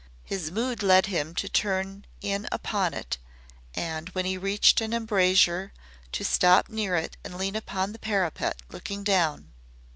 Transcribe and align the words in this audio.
His 0.23 0.49
mood 0.49 0.81
led 0.81 1.05
him 1.05 1.35
to 1.35 1.47
turn 1.47 2.05
in 2.21 2.47
upon 2.51 2.95
it, 2.95 3.19
and 3.75 4.09
when 4.15 4.25
he 4.25 4.35
reached 4.35 4.81
an 4.81 4.93
embrasure 4.93 5.73
to 6.13 6.25
stop 6.25 6.69
near 6.69 6.95
it 6.95 7.17
and 7.23 7.37
lean 7.37 7.55
upon 7.55 7.91
the 7.91 7.99
parapet 7.99 8.63
looking 8.71 9.03
down. 9.03 9.51